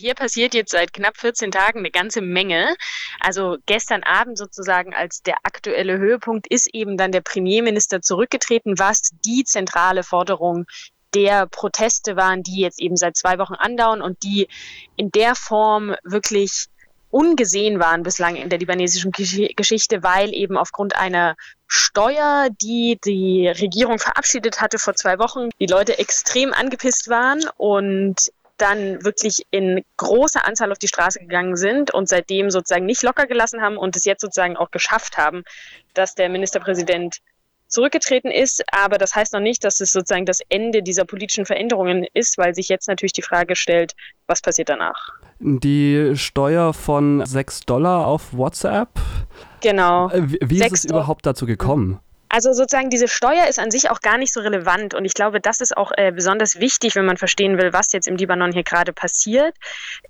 Hier 0.00 0.14
passiert 0.14 0.54
jetzt 0.54 0.70
seit 0.70 0.94
knapp 0.94 1.18
14 1.18 1.50
Tagen 1.50 1.80
eine 1.80 1.90
ganze 1.90 2.22
Menge. 2.22 2.74
Also 3.20 3.58
gestern 3.66 4.02
Abend 4.02 4.38
sozusagen 4.38 4.94
als 4.94 5.22
der 5.22 5.36
aktuelle 5.42 5.98
Höhepunkt 5.98 6.46
ist 6.46 6.68
eben 6.72 6.96
dann 6.96 7.12
der 7.12 7.20
Premierminister 7.20 8.00
zurückgetreten, 8.00 8.78
was 8.78 9.10
die 9.26 9.44
zentrale 9.44 10.02
Forderung 10.02 10.64
der 11.12 11.46
Proteste 11.46 12.16
waren, 12.16 12.42
die 12.42 12.60
jetzt 12.60 12.80
eben 12.80 12.96
seit 12.96 13.18
zwei 13.18 13.38
Wochen 13.38 13.52
andauern 13.52 14.00
und 14.00 14.22
die 14.22 14.48
in 14.96 15.10
der 15.10 15.34
Form 15.34 15.94
wirklich 16.02 16.68
ungesehen 17.10 17.78
waren 17.78 18.02
bislang 18.02 18.36
in 18.36 18.48
der 18.48 18.58
libanesischen 18.58 19.12
Geschichte, 19.12 20.02
weil 20.02 20.32
eben 20.32 20.56
aufgrund 20.56 20.96
einer 20.96 21.36
Steuer, 21.66 22.48
die 22.62 22.98
die 23.04 23.48
Regierung 23.48 23.98
verabschiedet 23.98 24.62
hatte 24.62 24.78
vor 24.78 24.94
zwei 24.94 25.18
Wochen, 25.18 25.50
die 25.60 25.66
Leute 25.66 25.98
extrem 25.98 26.54
angepisst 26.54 27.10
waren 27.10 27.42
und 27.58 28.30
dann 28.60 29.04
wirklich 29.04 29.46
in 29.50 29.84
großer 29.96 30.46
Anzahl 30.46 30.72
auf 30.72 30.78
die 30.78 30.88
Straße 30.88 31.20
gegangen 31.20 31.56
sind 31.56 31.92
und 31.92 32.08
seitdem 32.08 32.50
sozusagen 32.50 32.86
nicht 32.86 33.02
locker 33.02 33.26
gelassen 33.26 33.60
haben 33.62 33.76
und 33.76 33.96
es 33.96 34.04
jetzt 34.04 34.20
sozusagen 34.20 34.56
auch 34.56 34.70
geschafft 34.70 35.16
haben, 35.16 35.44
dass 35.94 36.14
der 36.14 36.28
Ministerpräsident 36.28 37.18
zurückgetreten 37.70 38.30
ist. 38.30 38.62
Aber 38.72 38.98
das 38.98 39.14
heißt 39.14 39.32
noch 39.32 39.40
nicht, 39.40 39.64
dass 39.64 39.80
es 39.80 39.92
sozusagen 39.92 40.26
das 40.26 40.40
Ende 40.48 40.82
dieser 40.82 41.04
politischen 41.04 41.46
Veränderungen 41.46 42.06
ist, 42.12 42.36
weil 42.36 42.54
sich 42.54 42.68
jetzt 42.68 42.88
natürlich 42.88 43.12
die 43.12 43.22
Frage 43.22 43.56
stellt, 43.56 43.94
was 44.26 44.42
passiert 44.42 44.68
danach? 44.68 45.10
Die 45.38 46.12
Steuer 46.16 46.74
von 46.74 47.24
6 47.24 47.60
Dollar 47.60 48.06
auf 48.06 48.36
WhatsApp. 48.36 48.90
Genau. 49.62 50.10
Äh, 50.10 50.22
wie 50.26 50.62
ist 50.62 50.72
es 50.72 50.84
überhaupt 50.84 51.24
dazu 51.24 51.46
gekommen? 51.46 52.00
Also 52.32 52.52
sozusagen 52.52 52.90
diese 52.90 53.08
Steuer 53.08 53.48
ist 53.48 53.58
an 53.58 53.72
sich 53.72 53.90
auch 53.90 54.00
gar 54.00 54.16
nicht 54.16 54.32
so 54.32 54.40
relevant 54.40 54.94
und 54.94 55.04
ich 55.04 55.14
glaube, 55.14 55.40
das 55.40 55.60
ist 55.60 55.76
auch 55.76 55.90
äh, 55.96 56.12
besonders 56.12 56.60
wichtig, 56.60 56.94
wenn 56.94 57.04
man 57.04 57.16
verstehen 57.16 57.58
will, 57.58 57.72
was 57.72 57.90
jetzt 57.92 58.06
im 58.06 58.14
Libanon 58.14 58.52
hier 58.52 58.62
gerade 58.62 58.92
passiert. 58.92 59.56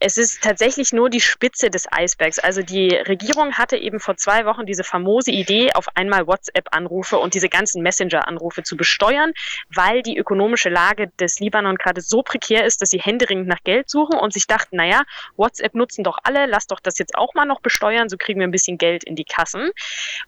Es 0.00 0.18
ist 0.18 0.42
tatsächlich 0.42 0.92
nur 0.92 1.08
die 1.08 1.22
Spitze 1.22 1.70
des 1.70 1.90
Eisbergs. 1.90 2.38
Also 2.38 2.62
die 2.62 2.94
Regierung 2.94 3.54
hatte 3.54 3.78
eben 3.78 4.00
vor 4.00 4.18
zwei 4.18 4.44
Wochen 4.44 4.66
diese 4.66 4.84
famose 4.84 5.30
Idee, 5.30 5.72
auf 5.72 5.86
einmal 5.96 6.26
WhatsApp-Anrufe 6.26 7.18
und 7.18 7.32
diese 7.32 7.48
ganzen 7.48 7.82
Messenger-Anrufe 7.82 8.64
zu 8.64 8.76
besteuern, 8.76 9.32
weil 9.74 10.02
die 10.02 10.18
ökonomische 10.18 10.68
Lage 10.68 11.10
des 11.18 11.40
Libanon 11.40 11.76
gerade 11.76 12.02
so 12.02 12.22
prekär 12.22 12.66
ist, 12.66 12.82
dass 12.82 12.90
sie 12.90 13.00
händeringend 13.00 13.48
nach 13.48 13.64
Geld 13.64 13.88
suchen 13.88 14.18
und 14.18 14.34
sich 14.34 14.46
dachten, 14.46 14.76
naja, 14.76 15.04
WhatsApp 15.38 15.74
nutzen 15.74 16.04
doch 16.04 16.18
alle, 16.22 16.44
lass 16.44 16.66
doch 16.66 16.80
das 16.80 16.98
jetzt 16.98 17.14
auch 17.14 17.32
mal 17.32 17.46
noch 17.46 17.62
besteuern, 17.62 18.10
so 18.10 18.18
kriegen 18.18 18.40
wir 18.40 18.46
ein 18.46 18.50
bisschen 18.50 18.76
Geld 18.76 19.04
in 19.04 19.16
die 19.16 19.24
Kassen. 19.24 19.70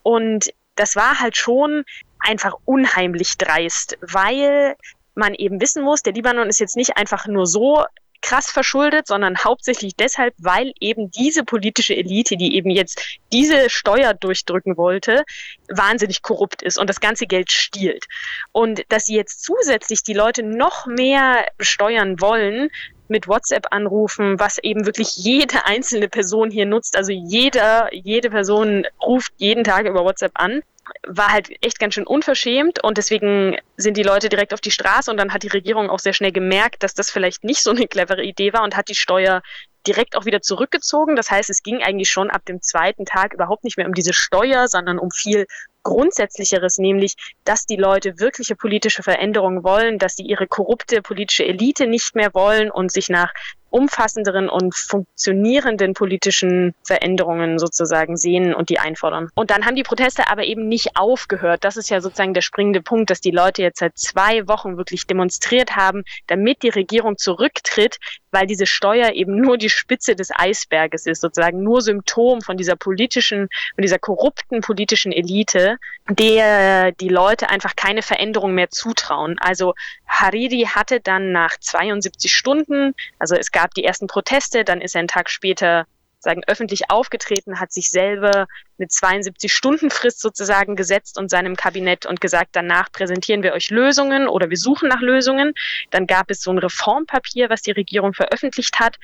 Und 0.03 0.55
das 0.77 0.97
war 0.97 1.21
halt 1.21 1.37
schon 1.37 1.85
einfach 2.19 2.55
unheimlich 2.65 3.37
dreist, 3.39 3.99
weil 4.01 4.77
man 5.15 5.35
eben 5.35 5.61
wissen 5.61 5.83
muss, 5.83 6.03
der 6.03 6.15
Libanon 6.15 6.49
ist 6.49 6.61
jetzt 6.61 6.77
nicht 6.77 6.97
einfach 6.97 7.27
nur 7.27 7.47
so 7.47 7.85
krass 8.23 8.51
verschuldet, 8.51 9.09
sondern 9.09 9.37
hauptsächlich 9.37 9.97
deshalb, 9.97 10.33
weil 10.39 10.73
eben 10.81 11.11
diese 11.11 11.45
politische 11.45 11.95
Elite, 11.95 12.37
die 12.37 12.55
eben 12.55 12.71
jetzt 12.71 13.19
diese 13.33 13.69
Steuer 13.69 14.15
durchdrücken 14.15 14.77
wollte, 14.77 15.25
wahnsinnig 15.69 16.23
korrupt 16.23 16.63
ist 16.63 16.79
und 16.79 16.89
das 16.89 17.01
ganze 17.01 17.27
Geld 17.27 17.51
stiehlt. 17.51 18.07
Und 18.53 18.85
dass 18.89 19.07
sie 19.07 19.17
jetzt 19.17 19.43
zusätzlich 19.43 20.05
die 20.05 20.15
Leute 20.15 20.45
noch 20.45 20.87
mehr 20.87 21.45
steuern 21.61 22.21
wollen, 22.21 22.71
mit 23.13 23.29
WhatsApp-Anrufen, 23.29 24.41
was 24.41 24.59
eben 24.59 24.87
wirklich 24.87 25.17
jede 25.17 25.65
einzelne 25.65 26.09
Person 26.09 26.51
hier 26.51 26.67
nutzt. 26.67 26.97
Also 26.97 27.13
jeder, 27.13 27.89
jede 27.93 28.31
Person 28.31 28.85
ruft 29.01 29.33
jeden 29.37 29.63
Tag 29.63 29.87
über 29.87 30.05
WhatsApp 30.05 30.33
an 30.35 30.63
war 31.07 31.33
halt 31.33 31.51
echt 31.65 31.79
ganz 31.79 31.95
schön 31.95 32.07
unverschämt 32.07 32.83
und 32.83 32.99
deswegen 32.99 33.57
sind 33.77 33.97
die 33.97 34.03
Leute 34.03 34.29
direkt 34.29 34.53
auf 34.53 34.61
die 34.61 34.71
Straße 34.71 35.11
und 35.11 35.17
dann 35.17 35.33
hat 35.33 35.43
die 35.43 35.49
Regierung 35.49 35.91
auch 35.91 35.99
sehr 35.99 36.13
schnell 36.13 36.33
gemerkt, 36.33 36.83
dass 36.83 36.95
das 36.95 37.11
vielleicht 37.11 37.45
nicht 37.45 37.63
so 37.63 37.71
eine 37.71 37.87
clevere 37.87 38.23
Idee 38.23 38.53
war 38.53 38.63
und 38.63 38.77
hat 38.77 38.89
die 38.89 38.95
Steuer 38.95 39.43
direkt 39.87 40.17
auch 40.17 40.25
wieder 40.25 40.43
zurückgezogen. 40.43 41.17
Das 41.17 41.31
heißt, 41.31 41.51
es 41.51 41.63
ging 41.63 41.83
eigentlich 41.83 42.11
schon 42.11 42.31
ab 42.31 42.45
dem 42.47 42.63
zweiten 42.63 43.05
Tag 43.05 43.35
überhaupt 43.35 43.65
nicht 43.65 43.77
mehr 43.77 43.87
um 43.87 43.95
diese 43.95 44.13
Steuer, 44.13 44.69
sondern 44.69 44.99
um 44.99 45.11
viel 45.11 45.47
Grundsätzlicheres, 45.83 46.79
nämlich, 46.79 47.17
dass 47.45 47.67
die 47.67 47.77
Leute 47.77 48.19
wirkliche 48.19 48.57
politische 48.57 49.03
Veränderungen 49.03 49.65
wollen, 49.65 49.99
dass 49.99 50.17
sie 50.17 50.25
ihre 50.25 50.47
korrupte 50.47 51.03
politische 51.03 51.45
Elite 51.45 51.87
nicht 51.87 52.15
mehr 52.15 52.35
wollen 52.35 52.71
und 52.71 52.93
sich 52.93 53.09
nach 53.09 53.33
umfassenderen 53.73 54.49
und 54.49 54.75
funktionierenden 54.75 55.95
politischen 55.95 56.75
Veränderungen 56.85 57.59
sozusagen 57.59 58.17
sehen 58.17 58.55
und 58.55 58.69
die 58.69 58.79
einfordern. 58.79 59.31
Und 59.35 59.51
dann 59.51 59.65
haben 59.65 59.75
die 59.75 59.83
Proteste 59.83 60.29
aber 60.29 60.45
eben 60.45 60.69
nicht 60.69 60.97
aufgehört. 60.97 61.65
Das 61.65 61.77
ist 61.77 61.91
ja 61.91 62.01
sozusagen 62.01 62.35
der 62.35 62.43
springende 62.43 62.83
Punkt, 62.83 63.11
dass 63.11 63.21
die 63.21 63.31
Leute 63.31 63.63
jetzt 63.63 63.79
seit 63.79 63.99
zwei 63.99 64.47
Wochen 64.47 64.77
wirklich 64.77 65.07
demonstriert 65.07 65.75
haben, 65.77 66.05
damit 66.27 66.63
die 66.63 66.69
Regierung 66.69 67.17
zurücktritt, 67.17 67.99
weil 68.31 68.47
diese 68.47 68.67
Steuer 68.67 69.13
eben 69.13 69.41
nur 69.41 69.59
die 69.59 69.71
Spitze 69.71 70.17
des 70.17 70.31
Eisberges 70.35 71.07
ist, 71.07 71.21
sozusagen 71.21 71.63
nur 71.63 71.81
Symptom 71.81 72.41
von 72.41 72.57
dieser 72.57 72.77
politischen, 72.77 73.49
von 73.75 73.83
dieser 73.83 73.99
korrupten 73.99 74.61
politischen 74.61 75.13
Elite, 75.13 75.79
der 76.09 76.93
die 76.93 77.09
Leute 77.09 77.49
einfach 77.49 77.77
keine 77.77 78.03
Veränderung 78.03 78.55
mehr 78.55 78.71
zutrauen. 78.71 79.37
Also 79.39 79.75
Hariri 80.07 80.69
hatte 80.69 81.01
dann 81.01 81.33
nach 81.33 81.59
72 81.59 82.35
Stunden, 82.35 82.95
also 83.19 83.35
es 83.35 83.51
gab 83.51 83.62
die 83.71 83.85
ersten 83.85 84.07
Proteste, 84.07 84.65
dann 84.65 84.81
ist 84.81 84.95
er 84.95 85.01
einen 85.01 85.09
Tag 85.09 85.31
später 85.31 85.87
sagen, 86.23 86.43
öffentlich 86.47 86.91
aufgetreten, 86.91 87.61
hat 87.61 87.73
sich 87.73 87.91
selber 87.91 88.47
eine 88.79 88.87
72-Stunden-Frist 88.87 90.21
sozusagen 90.21 90.77
gesetzt 90.77 91.19
und 91.19 91.31
seinem 91.31 91.57
Kabinett 91.57 92.07
und 92.07 92.21
gesagt, 92.21 92.51
danach 92.53 92.91
präsentieren 92.93 93.43
wir 93.43 93.53
euch 93.53 93.71
Lösungen 93.71 94.29
oder 94.29 94.49
wir 94.49 94.57
suchen 94.57 94.89
nach 94.89 95.01
Lösungen. 95.01 95.53
Dann 95.91 96.07
gab 96.07 96.31
es 96.31 96.41
so 96.43 96.51
ein 96.51 96.59
Reformpapier, 96.59 97.51
was 97.51 97.63
die 97.63 97.73
Regierung 97.73 98.15
veröffentlicht 98.15 98.79
hat, 98.79 98.97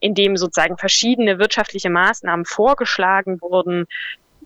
in 0.00 0.14
dem 0.14 0.36
sozusagen 0.36 0.76
verschiedene 0.76 1.38
wirtschaftliche 1.38 1.88
Maßnahmen 1.88 2.44
vorgeschlagen 2.44 3.40
wurden, 3.40 3.86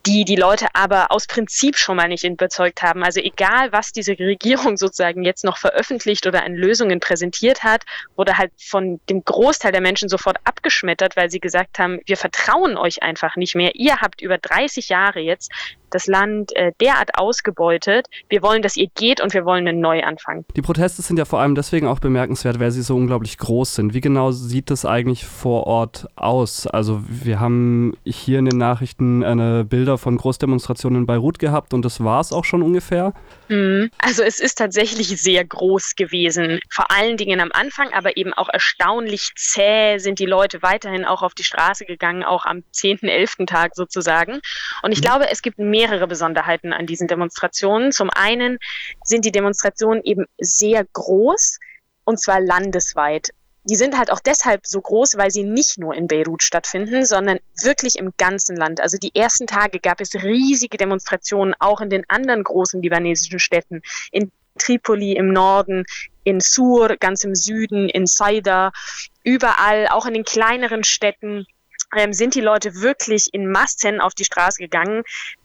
die 0.07 0.25
die 0.25 0.37
Leute 0.37 0.67
aber 0.73 1.11
aus 1.11 1.27
Prinzip 1.27 1.77
schon 1.77 1.97
mal 1.97 2.09
nicht 2.09 2.25
überzeugt 2.25 2.83
haben. 2.83 3.05
Also 3.05 3.21
egal, 3.21 3.73
was 3.73 3.93
diese 3.93 4.19
Regierung 4.19 4.77
sozusagen 4.77 5.25
jetzt 5.25 5.45
noch 5.45 5.59
veröffentlicht 5.59 6.27
oder 6.27 6.45
an 6.45 6.55
Lösungen 6.55 7.01
präsentiert 7.01 7.63
hat, 7.63 7.85
wurde 8.17 8.39
halt 8.39 8.53
von 8.57 9.01
dem 9.11 9.25
Großteil 9.25 9.73
der 9.73 9.83
Menschen 9.83 10.09
sofort 10.09 10.39
abgeschmettert, 10.45 11.17
weil 11.17 11.31
sie 11.31 11.41
gesagt 11.41 11.79
haben, 11.79 12.01
wir 12.07 12.17
vertrauen 12.17 12.77
euch 12.79 13.03
einfach 13.03 13.37
nicht 13.37 13.55
mehr. 13.55 13.75
Ihr 13.75 14.01
habt 14.01 14.23
über 14.23 14.39
30 14.39 14.89
Jahre 14.89 15.21
jetzt 15.21 15.53
das 15.91 16.07
Land 16.07 16.55
äh, 16.57 16.73
derart 16.81 17.19
ausgebeutet. 17.19 18.07
Wir 18.29 18.43
wollen, 18.43 18.63
dass 18.63 18.77
ihr 18.77 18.89
geht 18.95 19.21
und 19.21 19.35
wir 19.35 19.45
wollen 19.45 19.67
einen 19.67 19.81
Neuanfang. 19.81 20.45
Die 20.57 20.63
Proteste 20.63 21.03
sind 21.03 21.19
ja 21.19 21.25
vor 21.25 21.41
allem 21.41 21.55
deswegen 21.55 21.87
auch 21.87 21.99
bemerkenswert, 21.99 22.61
weil 22.61 22.71
sie 22.71 22.83
so 22.83 22.97
unglaublich 22.97 23.39
groß 23.39 23.75
sind. 23.75 23.95
Wie 23.95 24.01
genau 24.01 24.31
sieht 24.31 24.71
das 24.71 24.85
eigentlich 24.85 25.25
vor 25.25 25.67
Ort 25.67 26.09
aus? 26.17 26.67
Also 26.67 27.03
wir 27.07 27.41
haben 27.41 27.97
hier 28.05 28.39
in 28.39 28.47
den 28.47 28.59
Nachrichten 28.59 29.25
eine 29.25 29.65
Bilder 29.65 29.99
von 29.99 30.17
Großdemonstrationen 30.17 31.01
in 31.01 31.07
Beirut 31.07 31.39
gehabt 31.39 31.75
und 31.75 31.85
das 31.85 32.03
war 32.03 32.21
es 32.21 32.33
auch 32.33 32.45
schon 32.45 32.63
ungefähr. 32.63 33.13
Mhm. 33.49 33.91
Also 33.99 34.23
es 34.23 34.41
ist 34.41 34.59
tatsächlich 34.59 35.09
sehr 35.21 35.45
groß 35.45 35.97
gewesen. 35.97 36.61
Vor 36.71 36.91
allen 36.91 37.17
Dingen 37.17 37.41
am 37.41 37.51
Anfang, 37.53 37.93
aber 37.93 38.17
eben 38.17 38.33
auch 38.35 38.49
erstaunlich 38.49 39.33
zäh 39.37 39.99
sind 39.99 40.19
die 40.19 40.27
Leute 40.27 40.63
weiterhin 40.63 41.05
auch 41.05 41.23
auf 41.23 41.35
die 41.35 41.45
Straße 41.45 41.85
gegangen, 41.85 42.23
auch 42.23 42.47
am 42.47 42.63
10., 42.73 43.01
11. 43.03 43.47
Tag 43.47 43.75
sozusagen. 43.75 44.41
Und 44.83 44.93
ich 44.93 44.99
mhm. 44.99 45.05
glaube, 45.05 45.31
es 45.31 45.43
gibt 45.43 45.59
mehr 45.59 45.80
mehrere 45.81 46.07
Besonderheiten 46.07 46.73
an 46.75 46.87
diesen 46.87 47.09
Demonstrationen. 47.09 47.91
Zum 47.91 48.11
einen 48.11 48.59
sind 49.03 49.25
die 49.25 49.33
Demonstrationen 49.33 50.03
eben 50.05 50.27
sehr 50.39 50.85
groß 50.93 51.59
und 52.05 52.21
zwar 52.21 52.41
landesweit. 52.41 53.31
Die 53.65 53.77
sind 53.77 53.97
halt 53.97 54.11
auch 54.11 54.21
deshalb 54.21 54.67
so 54.67 54.81
groß, 54.81 55.17
weil 55.17 55.31
sie 55.31 55.43
nicht 55.43 55.79
nur 55.79 55.95
in 55.95 56.07
Beirut 56.07 56.43
stattfinden, 56.43 57.05
sondern 57.05 57.39
wirklich 57.63 57.99
im 57.99 58.13
ganzen 58.19 58.57
Land. 58.57 58.81
Also 58.81 58.99
die 58.99 59.15
ersten 59.15 59.47
Tage 59.47 59.81
gab 59.81 60.01
es 60.01 60.15
riesige 60.15 60.77
Demonstrationen 60.77 61.55
auch 61.59 61.81
in 61.81 61.91
den 61.91 62.05
anderen 62.09 62.43
großen 62.43 62.83
libanesischen 62.83 63.39
Städten, 63.39 63.81
in 64.13 64.31
Tripoli 64.59 65.13
im 65.13 65.33
Norden, 65.33 65.85
in 66.25 66.41
Sur 66.41 66.97
ganz 66.97 67.25
im 67.25 67.35
Süden, 67.35 67.89
in 67.89 68.07
Saida, 68.07 68.73
überall, 69.25 69.89
auch 69.89 70.07
in 70.07 70.15
den 70.15 70.25
kleineren 70.25 70.85
Städten 70.85 71.47
ähm, 71.97 72.13
sind 72.13 72.35
die 72.35 72.41
Leute 72.41 72.81
wirklich 72.81 73.29
in 73.33 73.51
Massen 73.51 74.01
auf 74.01 74.15
die 74.15 74.25
Straße 74.25 74.59
gegangen. 74.59 75.03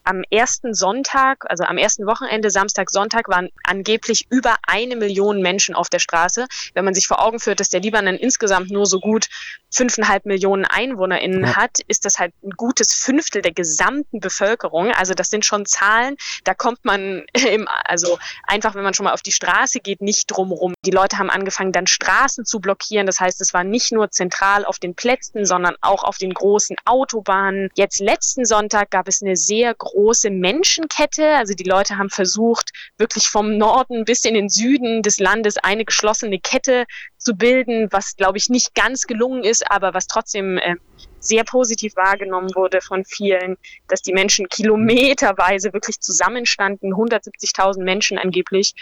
Am 0.07 0.21
ersten 0.29 0.75
Sonntag, 0.75 1.49
also 1.49 1.63
am 1.63 1.79
ersten 1.79 2.05
Wochenende, 2.05 2.51
Samstag, 2.51 2.91
Sonntag, 2.91 3.27
waren 3.27 3.49
angeblich 3.63 4.27
über 4.29 4.55
eine 4.67 4.95
Million 4.95 5.41
Menschen 5.41 5.73
auf 5.73 5.89
der 5.89 5.97
Straße. 5.97 6.45
Wenn 6.75 6.85
man 6.85 6.93
sich 6.93 7.07
vor 7.07 7.25
Augen 7.25 7.39
führt, 7.39 7.59
dass 7.59 7.69
der 7.69 7.79
Libanon 7.79 8.13
insgesamt 8.13 8.69
nur 8.69 8.85
so 8.85 8.99
gut 8.99 9.29
fünfeinhalb 9.71 10.27
Millionen 10.27 10.63
EinwohnerInnen 10.63 11.45
ja. 11.45 11.55
hat, 11.55 11.79
ist 11.87 12.05
das 12.05 12.19
halt 12.19 12.35
ein 12.43 12.51
gutes 12.51 12.93
Fünftel 12.93 13.41
der 13.41 13.51
gesamten 13.51 14.19
Bevölkerung. 14.19 14.91
Also 14.91 15.15
das 15.15 15.31
sind 15.31 15.43
schon 15.43 15.65
Zahlen, 15.65 16.17
da 16.43 16.53
kommt 16.53 16.85
man 16.85 17.25
im, 17.49 17.67
also 17.85 18.19
einfach, 18.43 18.75
wenn 18.75 18.83
man 18.83 18.93
schon 18.93 19.05
mal 19.05 19.13
auf 19.13 19.23
die 19.23 19.31
Straße 19.31 19.79
geht, 19.79 20.03
nicht 20.03 20.27
drumrum. 20.27 20.75
Die 20.85 20.91
Leute 20.91 21.17
haben 21.17 21.31
angefangen, 21.31 21.71
dann 21.71 21.87
Straßen 21.87 22.45
zu 22.45 22.59
blockieren. 22.59 23.07
Das 23.07 23.19
heißt, 23.19 23.41
es 23.41 23.55
war 23.55 23.63
nicht 23.63 23.91
nur 23.91 24.11
zentral 24.11 24.65
auf 24.65 24.77
den 24.77 24.93
Plätzen, 24.93 25.45
sondern 25.45 25.75
auch 25.81 26.03
auf 26.03 26.19
den 26.19 26.35
großen 26.35 26.75
Autobahnen. 26.85 27.71
Jetzt 27.73 27.99
letzten 27.99 28.45
Sonntag 28.45 28.91
gab 28.91 29.07
es 29.07 29.23
eine 29.23 29.35
sehr 29.35 29.73
große 29.73 29.94
Menschenkette. 30.39 31.35
Also 31.37 31.53
die 31.53 31.63
Leute 31.63 31.97
haben 31.97 32.09
versucht, 32.09 32.71
wirklich 32.97 33.27
vom 33.27 33.57
Norden 33.57 34.05
bis 34.05 34.25
in 34.25 34.33
den 34.33 34.49
Süden 34.49 35.01
des 35.01 35.19
Landes 35.19 35.57
eine 35.57 35.85
geschlossene 35.85 36.39
Kette 36.39 36.85
zu 37.17 37.35
bilden, 37.35 37.87
was, 37.91 38.15
glaube 38.15 38.37
ich, 38.37 38.49
nicht 38.49 38.75
ganz 38.75 39.03
gelungen 39.03 39.43
ist, 39.43 39.69
aber 39.71 39.93
was 39.93 40.07
trotzdem 40.07 40.57
äh, 40.57 40.75
sehr 41.19 41.43
positiv 41.43 41.95
wahrgenommen 41.95 42.49
wurde 42.55 42.81
von 42.81 43.03
vielen, 43.05 43.57
dass 43.87 44.01
die 44.01 44.13
Menschen 44.13 44.47
kilometerweise 44.47 45.73
wirklich 45.73 45.99
zusammenstanden, 45.99 46.93
170.000 46.93 47.83
Menschen 47.83 48.17
angeblich. 48.17 48.73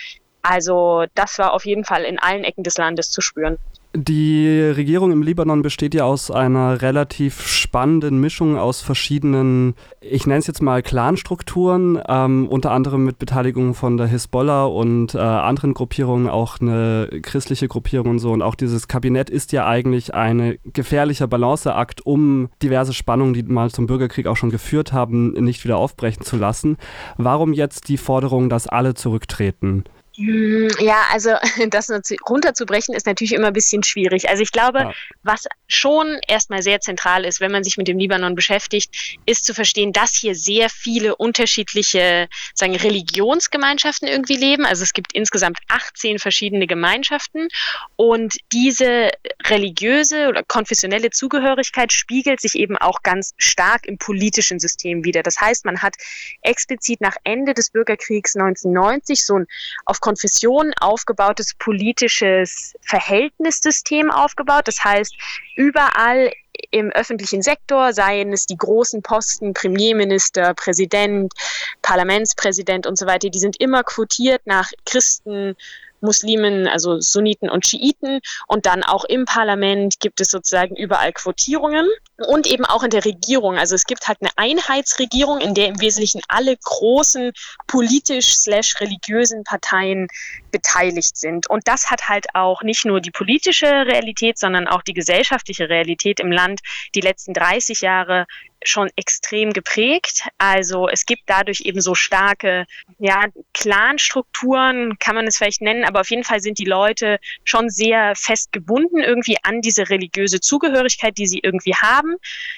Also 0.41 1.05
das 1.15 1.39
war 1.39 1.53
auf 1.53 1.65
jeden 1.65 1.85
Fall 1.85 2.03
in 2.03 2.19
allen 2.19 2.43
Ecken 2.43 2.63
des 2.63 2.77
Landes 2.77 3.11
zu 3.11 3.21
spüren. 3.21 3.57
Die 3.95 4.49
Regierung 4.49 5.11
im 5.11 5.21
Libanon 5.21 5.61
besteht 5.61 5.93
ja 5.93 6.03
aus 6.05 6.31
einer 6.31 6.81
relativ 6.81 7.45
spannenden 7.45 8.19
Mischung 8.19 8.57
aus 8.57 8.81
verschiedenen, 8.81 9.75
ich 10.01 10.25
nenne 10.25 10.39
es 10.39 10.47
jetzt 10.47 10.63
mal 10.63 10.81
Clanstrukturen, 10.81 12.01
ähm, 12.07 12.47
unter 12.49 12.71
anderem 12.71 13.05
mit 13.05 13.19
Beteiligung 13.19 13.75
von 13.75 13.97
der 13.97 14.07
Hisbollah 14.07 14.65
und 14.65 15.13
äh, 15.13 15.19
anderen 15.19 15.75
Gruppierungen, 15.75 16.27
auch 16.27 16.59
eine 16.59 17.07
christliche 17.21 17.67
Gruppierung 17.67 18.09
und 18.09 18.19
so. 18.19 18.31
Und 18.31 18.41
auch 18.41 18.55
dieses 18.55 18.87
Kabinett 18.87 19.29
ist 19.29 19.51
ja 19.51 19.67
eigentlich 19.67 20.15
ein 20.15 20.57
gefährlicher 20.63 21.27
Balanceakt, 21.27 22.03
um 22.03 22.49
diverse 22.63 22.93
Spannungen, 22.93 23.35
die 23.35 23.43
mal 23.43 23.69
zum 23.69 23.85
Bürgerkrieg 23.85 24.25
auch 24.25 24.37
schon 24.37 24.49
geführt 24.49 24.91
haben, 24.91 25.33
nicht 25.33 25.63
wieder 25.65 25.77
aufbrechen 25.77 26.23
zu 26.23 26.35
lassen. 26.35 26.77
Warum 27.17 27.53
jetzt 27.53 27.89
die 27.89 27.97
Forderung, 27.97 28.49
dass 28.49 28.65
alle 28.65 28.95
zurücktreten? 28.95 29.83
Hm, 30.15 30.69
ja, 30.79 31.05
also 31.11 31.31
das 31.69 31.89
runterzubrechen 32.29 32.93
ist 32.93 33.07
natürlich 33.07 33.33
immer 33.33 33.47
ein 33.47 33.53
bisschen 33.53 33.83
schwierig. 33.83 34.29
Also 34.29 34.43
ich 34.43 34.51
glaube, 34.51 34.79
ja. 34.79 34.93
was 35.23 35.45
schon 35.67 36.19
erstmal 36.27 36.61
sehr 36.61 36.81
zentral 36.81 37.25
ist, 37.25 37.41
wenn 37.41 37.51
man 37.51 37.63
sich 37.63 37.77
mit 37.77 37.87
dem 37.87 37.97
Libanon 37.97 38.35
beschäftigt, 38.35 39.17
ist 39.25 39.45
zu 39.45 39.53
verstehen, 39.53 39.91
dass 39.91 40.15
hier 40.15 40.35
sehr 40.35 40.69
viele 40.69 41.15
unterschiedliche 41.15 42.27
sagen, 42.53 42.75
Religionsgemeinschaften 42.75 44.07
irgendwie 44.07 44.37
leben. 44.37 44.65
Also 44.65 44.83
es 44.83 44.93
gibt 44.93 45.13
insgesamt 45.13 45.57
18 45.67 46.19
verschiedene 46.19 46.67
Gemeinschaften 46.67 47.47
und 47.95 48.35
diese 48.51 49.09
religiöse 49.53 50.27
oder 50.27 50.43
konfessionelle 50.43 51.11
Zugehörigkeit 51.11 51.93
spiegelt 51.93 52.41
sich 52.41 52.55
eben 52.55 52.75
auch 52.77 53.03
ganz 53.03 53.33
stark 53.37 53.85
im 53.85 53.97
politischen 53.97 54.59
System 54.59 55.03
wieder. 55.03 55.21
Das 55.21 55.39
heißt, 55.39 55.65
man 55.65 55.81
hat 55.81 55.95
explizit 56.41 57.01
nach 57.01 57.15
Ende 57.23 57.53
des 57.53 57.69
Bürgerkriegs 57.69 58.35
1990 58.35 59.25
so 59.25 59.39
ein 59.39 59.45
auf 59.85 59.99
Konfession 59.99 60.73
aufgebautes 60.79 61.53
politisches 61.53 62.73
Verhältnissystem 62.81 64.09
aufgebaut. 64.09 64.67
Das 64.67 64.83
heißt, 64.83 65.15
überall 65.55 66.31
im 66.71 66.91
öffentlichen 66.91 67.41
Sektor, 67.41 67.93
seien 67.93 68.33
es 68.33 68.45
die 68.45 68.57
großen 68.57 69.01
Posten, 69.01 69.53
Premierminister, 69.53 70.53
Präsident, 70.53 71.33
Parlamentspräsident 71.81 72.87
und 72.87 72.97
so 72.97 73.05
weiter, 73.05 73.29
die 73.29 73.39
sind 73.39 73.59
immer 73.59 73.83
quotiert 73.83 74.41
nach 74.45 74.71
Christen, 74.85 75.55
Muslimen, 76.03 76.67
also 76.67 76.99
Sunniten 76.99 77.49
und 77.49 77.65
Schiiten. 77.65 78.19
Und 78.47 78.65
dann 78.65 78.83
auch 78.83 79.05
im 79.05 79.25
Parlament 79.25 79.99
gibt 79.99 80.21
es 80.21 80.29
sozusagen 80.29 80.75
überall 80.75 81.13
Quotierungen 81.13 81.87
und 82.23 82.47
eben 82.47 82.65
auch 82.65 82.83
in 82.83 82.89
der 82.89 83.05
Regierung. 83.05 83.57
Also 83.57 83.75
es 83.75 83.85
gibt 83.85 84.07
halt 84.07 84.19
eine 84.21 84.31
Einheitsregierung, 84.35 85.39
in 85.39 85.53
der 85.53 85.67
im 85.67 85.79
Wesentlichen 85.79 86.21
alle 86.27 86.57
großen 86.57 87.31
politisch 87.67 88.35
slash 88.35 88.79
religiösen 88.79 89.43
Parteien 89.43 90.07
beteiligt 90.51 91.17
sind. 91.17 91.49
Und 91.49 91.67
das 91.67 91.91
hat 91.91 92.09
halt 92.09 92.27
auch 92.33 92.63
nicht 92.63 92.85
nur 92.85 93.01
die 93.01 93.11
politische 93.11 93.67
Realität, 93.67 94.37
sondern 94.37 94.67
auch 94.67 94.83
die 94.83 94.93
gesellschaftliche 94.93 95.69
Realität 95.69 96.19
im 96.19 96.31
Land 96.31 96.61
die 96.95 97.01
letzten 97.01 97.33
30 97.33 97.81
Jahre 97.81 98.25
schon 98.65 98.89
extrem 98.95 99.53
geprägt. 99.53 100.27
Also 100.37 100.87
es 100.87 101.05
gibt 101.05 101.23
dadurch 101.25 101.61
eben 101.61 101.81
so 101.81 101.95
starke 101.95 102.65
ja, 102.99 103.25
Clanstrukturen, 103.53 104.97
kann 104.99 105.15
man 105.15 105.27
es 105.27 105.37
vielleicht 105.37 105.61
nennen, 105.61 105.83
aber 105.83 106.01
auf 106.01 106.09
jeden 106.09 106.23
Fall 106.23 106.39
sind 106.39 106.59
die 106.59 106.65
Leute 106.65 107.19
schon 107.43 107.69
sehr 107.69 108.15
fest 108.15 108.51
gebunden 108.51 108.99
irgendwie 108.99 109.37
an 109.43 109.61
diese 109.61 109.89
religiöse 109.89 110.39
Zugehörigkeit, 110.39 111.17
die 111.17 111.27
sie 111.27 111.39
irgendwie 111.39 111.75
haben. 111.75 112.12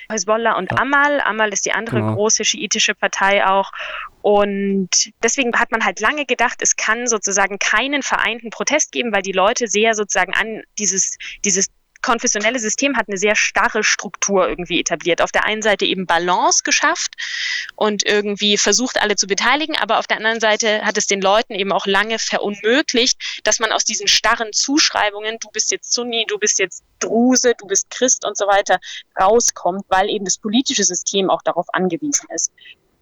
Hezbollah 0.10 0.58
und 0.58 0.80
Amal. 0.80 1.22
Amal 1.22 1.54
ist 1.54 1.66
die 1.66 1.74
andere 1.74 1.98
genau. 1.98 2.16
große 2.16 2.46
schiitische 2.46 2.96
Partei 2.96 3.46
auch. 3.46 3.72
Und 4.22 4.90
deswegen 5.22 5.58
hat 5.60 5.72
man 5.72 5.86
halt 5.86 6.00
lange 6.00 6.26
gedacht, 6.26 6.62
es 6.62 6.76
kann 6.76 7.08
sozusagen 7.08 7.60
keinen 7.60 8.02
vereinten 8.02 8.50
Protest 8.50 8.92
geben, 8.92 9.14
weil 9.14 9.22
die 9.22 9.32
Leute 9.32 9.68
sehr 9.68 9.94
sozusagen 9.94 10.34
an 10.34 10.64
dieses, 10.78 11.18
dieses 11.44 11.70
konfessionelle 12.06 12.60
System 12.60 12.96
hat 12.96 13.08
eine 13.08 13.18
sehr 13.18 13.36
starre 13.36 13.84
Struktur 13.84 14.48
irgendwie 14.48 14.80
etabliert. 14.80 15.22
Auf 15.24 15.32
der 15.32 15.46
einen 15.46 15.64
Seite 15.64 15.86
eben 15.86 16.06
Balance 16.06 16.62
geschafft 16.64 17.16
und 17.76 18.06
irgendwie 18.06 18.58
versucht, 18.58 19.02
alle 19.02 19.16
zu 19.16 19.26
beteiligen, 19.26 19.76
aber 19.76 19.98
auf 19.98 20.06
der 20.06 20.18
anderen 20.18 20.40
Seite 20.40 20.86
hat 20.86 21.00
es 21.00 21.08
den 21.08 21.20
Leuten 21.20 21.56
eben 21.56 21.72
auch 21.72 21.88
lange 21.88 22.20
verunmöglicht, 22.20 23.42
dass 23.44 23.60
man 23.60 23.72
aus 23.72 23.86
diesen 23.86 24.08
starren 24.08 24.54
Zuschreibungen, 24.54 25.38
du 25.40 25.50
bist 25.50 25.72
jetzt 25.72 25.94
Sunni, 25.94 26.26
du 26.28 26.38
bist 26.38 26.60
jetzt 26.60 26.84
Druse, 27.00 27.54
du 27.58 27.66
bist 27.66 27.90
Christ 27.90 28.24
und 28.24 28.38
so 28.38 28.46
weiter, 28.46 28.80
rauskommt, 29.20 29.86
weil 29.90 30.08
eben 30.10 30.26
das 30.26 30.38
politische 30.38 30.84
System 30.84 31.32
auch 31.32 31.42
darauf 31.42 31.66
angewiesen 31.74 32.28
ist. 32.36 32.52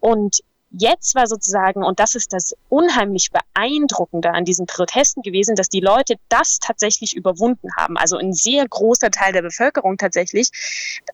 Und 0.00 0.40
Jetzt 0.76 1.14
war 1.14 1.26
sozusagen, 1.28 1.84
und 1.84 2.00
das 2.00 2.16
ist 2.16 2.32
das 2.32 2.54
unheimlich 2.68 3.30
beeindruckende 3.30 4.30
an 4.30 4.44
diesen 4.44 4.66
Protesten 4.66 5.22
gewesen, 5.22 5.54
dass 5.54 5.68
die 5.68 5.80
Leute 5.80 6.16
das 6.28 6.58
tatsächlich 6.58 7.14
überwunden 7.14 7.68
haben. 7.76 7.96
Also 7.96 8.16
ein 8.16 8.32
sehr 8.32 8.66
großer 8.66 9.10
Teil 9.10 9.32
der 9.32 9.42
Bevölkerung 9.42 9.98
tatsächlich 9.98 10.50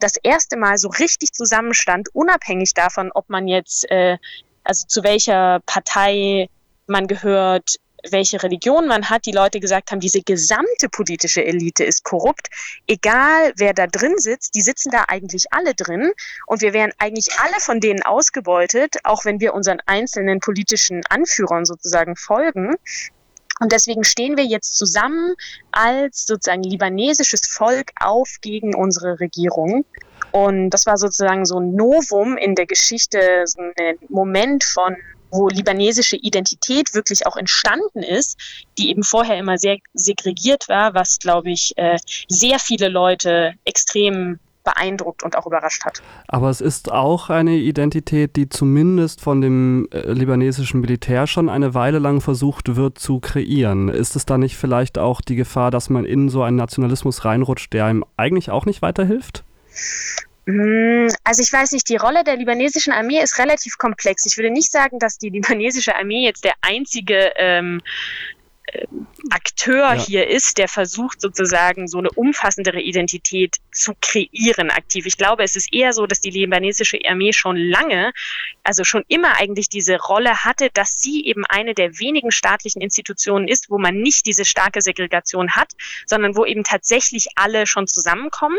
das 0.01 0.15
erste 0.23 0.57
Mal 0.57 0.79
so 0.79 0.89
richtig 0.89 1.33
zusammenstand, 1.33 2.09
unabhängig 2.15 2.73
davon, 2.73 3.11
ob 3.13 3.29
man 3.29 3.49
jetzt, 3.49 3.91
äh, 3.91 4.17
also 4.65 4.87
zu 4.87 5.03
welcher 5.05 5.61
Partei 5.67 6.49
man 6.87 7.07
gehört, 7.07 7.77
welche 8.11 8.43
Religion 8.43 8.87
man 8.87 9.11
hat, 9.11 9.27
die 9.27 9.33
Leute 9.33 9.61
gesagt 9.61 9.91
haben, 9.91 10.01
diese 10.01 10.23
gesamte 10.23 10.89
politische 10.91 11.45
Elite 11.45 11.85
ist 11.85 12.05
korrupt. 12.05 12.49
Egal, 12.87 13.53
wer 13.57 13.75
da 13.75 13.87
drin 13.87 14.19
sitzt, 14.19 14.55
die 14.55 14.63
sitzen 14.63 14.91
da 14.91 15.05
eigentlich 15.09 15.53
alle 15.53 15.75
drin 15.75 16.13
und 16.47 16.63
wir 16.63 16.73
wären 16.73 16.93
eigentlich 16.99 17.29
alle 17.39 17.61
von 17.61 17.81
denen 17.81 18.03
ausgebeutet, 18.03 18.97
auch 19.05 19.25
wenn 19.25 19.41
wir 19.41 19.55
unseren 19.55 19.81
einzelnen 19.87 20.41
politischen 20.41 21.03
Anführern 21.09 21.65
sozusagen 21.65 22.17
folgen. 22.17 22.75
Und 23.61 23.73
deswegen 23.73 24.05
stehen 24.05 24.39
wir 24.39 24.45
jetzt 24.45 24.79
zusammen 24.79 25.35
als 25.71 26.25
sozusagen 26.27 26.63
libanesisches 26.63 27.43
Volk 27.47 27.93
auf 28.01 28.37
gegen 28.41 28.75
unsere 28.75 29.21
Regierung. 29.21 29.85
Und 30.33 30.71
das 30.71 30.87
war 30.87 30.97
sozusagen 30.97 31.45
so 31.45 31.59
ein 31.59 31.75
Novum 31.75 32.39
in 32.39 32.55
der 32.55 32.67
Geschichte, 32.67 33.43
so 33.45 33.61
ein 33.61 33.99
Moment 34.09 34.65
von 34.65 34.97
wo 35.31 35.49
libanesische 35.49 36.17
Identität 36.17 36.95
wirklich 36.95 37.27
auch 37.27 37.37
entstanden 37.37 38.03
ist, 38.03 38.39
die 38.79 38.91
eben 38.91 39.03
vorher 39.03 39.39
immer 39.39 39.59
sehr 39.59 39.79
segregiert 39.95 40.69
war, 40.69 40.95
was, 40.95 41.19
glaube 41.19 41.51
ich, 41.51 41.73
äh, 41.77 41.99
sehr 42.29 42.59
viele 42.59 42.89
Leute 42.89 43.55
extrem 43.65 44.39
beeindruckt 44.63 45.23
und 45.23 45.37
auch 45.37 45.47
überrascht 45.47 45.85
hat. 45.85 46.03
Aber 46.29 46.51
es 46.51 46.61
ist 46.61 46.93
auch 46.93 47.31
eine 47.31 47.57
Identität, 47.57 48.37
die 48.37 48.49
zumindest 48.49 49.21
von 49.21 49.41
dem 49.41 49.89
äh, 49.91 50.13
libanesischen 50.13 50.81
Militär 50.81 51.27
schon 51.27 51.49
eine 51.49 51.75
Weile 51.75 51.99
lang 51.99 52.21
versucht 52.21 52.77
wird 52.77 52.99
zu 52.99 53.21
kreieren. 53.21 53.89
Ist 53.89 54.17
es 54.17 54.27
da 54.27 54.39
nicht 54.39 54.57
vielleicht 54.57 54.99
auch 54.99 55.21
die 55.21 55.37
Gefahr, 55.37 55.71
dass 55.71 55.91
man 55.91 56.05
in 56.05 56.29
so 56.29 56.43
einen 56.43 56.57
Nationalismus 56.57 57.25
reinrutscht, 57.25 57.73
der 57.73 57.87
einem 57.87 58.05
eigentlich 58.17 58.51
auch 58.51 58.67
nicht 58.67 58.83
weiterhilft? 58.83 59.45
Hm, 60.51 61.09
also 61.23 61.43
ich 61.43 61.53
weiß 61.53 61.73
nicht, 61.73 61.89
die 61.89 61.97
Rolle 61.97 62.25
der 62.25 62.37
libanesischen 62.37 62.93
Armee 62.93 63.21
ist 63.21 63.39
relativ 63.39 63.79
komplex. 63.79 64.27
Ich 64.27 64.37
würde 64.37 64.51
nicht 64.51 64.71
sagen, 64.71 64.99
dass 64.99 65.19
die 65.19 65.31
libanesische 65.31 65.95
Armee 65.95 66.25
jetzt 66.25 66.45
der 66.45 66.55
einzige 66.63 67.33
ähm, 67.37 67.81
Akteur 69.31 69.95
ja. 69.95 69.95
hier 69.95 70.29
ist, 70.29 70.59
der 70.59 70.69
versucht 70.69 71.21
sozusagen 71.21 71.89
so 71.89 71.99
eine 71.99 72.11
umfassendere 72.11 72.81
Identität 72.81 73.57
zu 73.73 73.93
kreieren 74.01 74.71
aktiv. 74.71 75.07
Ich 75.07 75.17
glaube, 75.17 75.43
es 75.43 75.57
ist 75.57 75.73
eher 75.73 75.93
so, 75.93 76.07
dass 76.07 76.21
die 76.21 76.31
libanesische 76.31 76.99
Armee 77.07 77.33
schon 77.33 77.57
lange, 77.57 78.13
also 78.65 78.85
schon 78.85 79.05
immer 79.09 79.37
eigentlich 79.37 79.69
diese 79.69 79.99
Rolle 79.99 80.45
hatte, 80.45 80.71
dass 80.73 81.01
sie 81.01 81.25
eben 81.25 81.45
eine 81.47 81.75
der 81.75 81.99
wenigen 81.99 82.31
staatlichen 82.31 82.81
Institutionen 82.81 83.49
ist, 83.49 83.71
wo 83.71 83.79
man 83.79 84.01
nicht 84.01 84.27
diese 84.27 84.45
starke 84.45 84.83
Segregation 84.83 85.53
hat, 85.53 85.73
sondern 86.07 86.37
wo 86.37 86.45
eben 86.45 86.65
tatsächlich 86.65 87.29
alle 87.37 87.67
schon 87.67 87.87
zusammenkommen. 87.87 88.59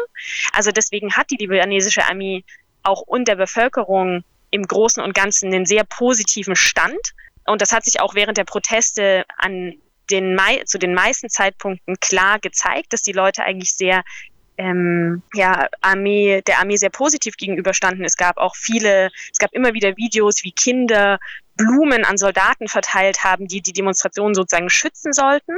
Also 0.53 0.71
deswegen 0.71 1.13
hat 1.13 1.31
die 1.31 1.37
libanesische 1.37 2.05
Armee 2.05 2.43
auch 2.83 3.01
unter 3.01 3.35
Bevölkerung 3.35 4.23
im 4.51 4.67
Großen 4.67 5.01
und 5.01 5.13
Ganzen 5.13 5.53
einen 5.53 5.65
sehr 5.65 5.83
positiven 5.83 6.55
Stand. 6.55 7.13
Und 7.45 7.61
das 7.61 7.71
hat 7.71 7.85
sich 7.85 7.99
auch 7.99 8.15
während 8.15 8.37
der 8.37 8.43
Proteste 8.43 9.25
an 9.37 9.75
den 10.11 10.39
zu 10.65 10.77
den 10.77 10.93
meisten 10.93 11.29
Zeitpunkten 11.29 11.99
klar 11.99 12.39
gezeigt, 12.39 12.93
dass 12.93 13.01
die 13.01 13.11
Leute 13.13 13.43
eigentlich 13.43 13.75
sehr 13.75 14.03
ähm, 14.57 15.23
ja, 15.33 15.67
Armee, 15.81 16.41
der 16.45 16.59
Armee 16.59 16.75
sehr 16.75 16.89
positiv 16.89 17.35
gegenüberstanden. 17.37 18.05
Es 18.05 18.15
gab 18.15 18.37
auch 18.37 18.55
viele, 18.55 19.09
es 19.31 19.39
gab 19.39 19.53
immer 19.53 19.73
wieder 19.73 19.97
Videos, 19.97 20.43
wie 20.43 20.51
Kinder 20.51 21.19
Blumen 21.55 22.05
an 22.05 22.17
Soldaten 22.17 22.67
verteilt 22.67 23.23
haben, 23.23 23.47
die 23.47 23.61
die 23.61 23.73
Demonstration 23.73 24.33
sozusagen 24.33 24.69
schützen 24.69 25.13
sollten. 25.13 25.57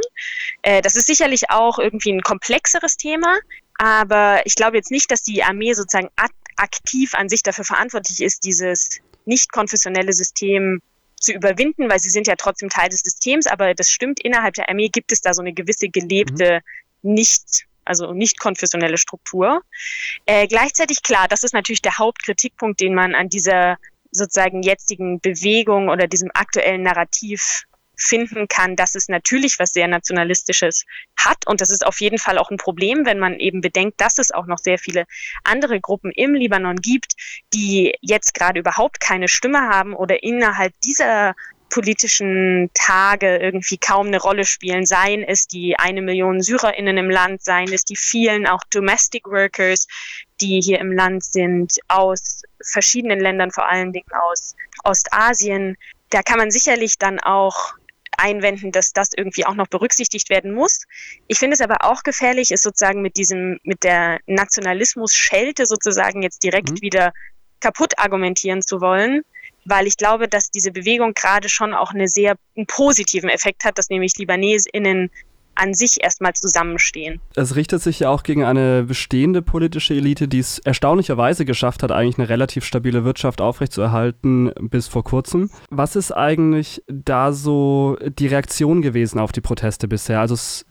Äh, 0.61 0.81
das 0.81 0.95
ist 0.95 1.07
sicherlich 1.07 1.49
auch 1.49 1.79
irgendwie 1.79 2.13
ein 2.13 2.21
komplexeres 2.21 2.97
Thema, 2.97 3.37
aber 3.77 4.41
ich 4.45 4.55
glaube 4.55 4.77
jetzt 4.77 4.91
nicht, 4.91 5.11
dass 5.11 5.23
die 5.23 5.43
Armee 5.43 5.73
sozusagen 5.73 6.09
aktiv 6.55 7.13
an 7.15 7.29
sich 7.29 7.43
dafür 7.43 7.65
verantwortlich 7.65 8.21
ist, 8.21 8.45
dieses 8.45 9.01
nicht 9.25 9.51
konfessionelle 9.51 10.13
System 10.13 10.81
zu 11.23 11.31
überwinden, 11.31 11.89
weil 11.89 11.99
sie 11.99 12.09
sind 12.09 12.27
ja 12.27 12.35
trotzdem 12.35 12.69
Teil 12.69 12.89
des 12.89 12.99
Systems, 12.99 13.47
aber 13.47 13.73
das 13.73 13.89
stimmt, 13.89 14.19
innerhalb 14.21 14.55
der 14.55 14.69
Armee 14.69 14.89
gibt 14.89 15.11
es 15.11 15.21
da 15.21 15.33
so 15.33 15.41
eine 15.41 15.53
gewisse 15.53 15.89
gelebte, 15.89 16.61
mhm. 17.01 17.13
nicht, 17.13 17.65
also 17.85 18.11
nicht 18.11 18.39
konfessionelle 18.39 18.97
Struktur. 18.97 19.61
Äh, 20.25 20.47
gleichzeitig 20.47 21.01
klar, 21.01 21.27
das 21.29 21.43
ist 21.43 21.53
natürlich 21.53 21.81
der 21.81 21.97
Hauptkritikpunkt, 21.97 22.81
den 22.81 22.93
man 22.93 23.15
an 23.15 23.29
dieser 23.29 23.77
sozusagen 24.11 24.61
jetzigen 24.61 25.21
Bewegung 25.21 25.87
oder 25.89 26.07
diesem 26.07 26.29
aktuellen 26.33 26.83
Narrativ 26.83 27.63
finden 27.95 28.47
kann, 28.47 28.75
dass 28.75 28.95
es 28.95 29.07
natürlich 29.07 29.59
was 29.59 29.71
sehr 29.71 29.87
Nationalistisches 29.87 30.85
hat. 31.15 31.47
Und 31.47 31.61
das 31.61 31.69
ist 31.69 31.85
auf 31.85 32.01
jeden 32.01 32.17
Fall 32.17 32.37
auch 32.37 32.49
ein 32.49 32.57
Problem, 32.57 33.05
wenn 33.05 33.19
man 33.19 33.39
eben 33.39 33.61
bedenkt, 33.61 34.01
dass 34.01 34.17
es 34.17 34.31
auch 34.31 34.45
noch 34.45 34.57
sehr 34.57 34.77
viele 34.77 35.05
andere 35.43 35.79
Gruppen 35.79 36.11
im 36.11 36.33
Libanon 36.33 36.77
gibt, 36.77 37.13
die 37.53 37.95
jetzt 38.01 38.33
gerade 38.33 38.59
überhaupt 38.59 38.99
keine 38.99 39.27
Stimme 39.27 39.61
haben 39.69 39.93
oder 39.93 40.23
innerhalb 40.23 40.73
dieser 40.81 41.35
politischen 41.73 42.69
Tage 42.75 43.37
irgendwie 43.37 43.77
kaum 43.77 44.07
eine 44.07 44.21
Rolle 44.21 44.45
spielen, 44.45 44.85
seien 44.85 45.23
es 45.23 45.47
die 45.47 45.75
eine 45.79 46.03
Million 46.03 46.39
SyrerInnen 46.39 46.97
im 46.97 47.09
Land, 47.09 47.43
seien 47.43 47.73
es 47.73 47.83
die 47.83 47.95
vielen 47.95 48.45
auch 48.45 48.61
Domestic 48.69 49.25
Workers, 49.25 49.87
die 50.39 50.61
hier 50.61 50.79
im 50.79 50.91
Land 50.91 51.23
sind, 51.23 51.73
aus 51.87 52.43
verschiedenen 52.61 53.19
Ländern, 53.19 53.49
vor 53.49 53.67
allen 53.67 53.91
Dingen 53.91 54.11
aus 54.11 54.55
Ostasien. 54.83 55.75
Da 56.11 56.21
kann 56.21 56.37
man 56.37 56.51
sicherlich 56.51 56.99
dann 56.99 57.19
auch 57.19 57.73
einwenden, 58.17 58.71
dass 58.71 58.93
das 58.93 59.09
irgendwie 59.15 59.45
auch 59.45 59.55
noch 59.55 59.67
berücksichtigt 59.67 60.29
werden 60.29 60.53
muss. 60.53 60.81
Ich 61.27 61.39
finde 61.39 61.55
es 61.55 61.61
aber 61.61 61.83
auch 61.83 62.03
gefährlich, 62.03 62.51
ist 62.51 62.63
sozusagen 62.63 63.01
mit 63.01 63.17
diesem, 63.17 63.59
mit 63.63 63.83
der 63.83 64.19
Nationalismus-Schelte 64.27 65.65
sozusagen 65.65 66.21
jetzt 66.21 66.43
direkt 66.43 66.71
mhm. 66.71 66.81
wieder 66.81 67.13
kaputt 67.59 67.97
argumentieren 67.97 68.61
zu 68.61 68.81
wollen, 68.81 69.23
weil 69.65 69.87
ich 69.87 69.97
glaube, 69.97 70.27
dass 70.27 70.51
diese 70.51 70.71
Bewegung 70.71 71.13
gerade 71.13 71.47
schon 71.49 71.73
auch 71.73 71.91
eine 71.91 72.07
sehr 72.07 72.35
einen 72.57 72.67
positiven 72.67 73.29
Effekt 73.29 73.63
hat, 73.63 73.77
dass 73.77 73.89
nämlich 73.89 74.17
LibanesInnen 74.17 75.09
an 75.55 75.73
sich 75.73 76.01
erstmal 76.01 76.33
zusammenstehen. 76.33 77.19
Es 77.35 77.55
richtet 77.55 77.81
sich 77.81 77.99
ja 77.99 78.09
auch 78.09 78.23
gegen 78.23 78.43
eine 78.43 78.83
bestehende 78.83 79.41
politische 79.41 79.93
Elite, 79.93 80.27
die 80.27 80.39
es 80.39 80.59
erstaunlicherweise 80.59 81.45
geschafft 81.45 81.83
hat, 81.83 81.91
eigentlich 81.91 82.17
eine 82.17 82.29
relativ 82.29 82.65
stabile 82.65 83.03
Wirtschaft 83.05 83.41
aufrechtzuerhalten 83.41 84.51
bis 84.61 84.87
vor 84.87 85.03
kurzem. 85.03 85.49
Was 85.69 85.95
ist 85.95 86.11
eigentlich 86.11 86.83
da 86.87 87.31
so 87.31 87.97
die 88.01 88.27
Reaktion 88.27 88.81
gewesen 88.81 89.19
auf 89.19 89.31
die 89.31 89.41
Proteste 89.41 89.87
bisher? 89.87 90.19
Also 90.19 90.33
es 90.33 90.65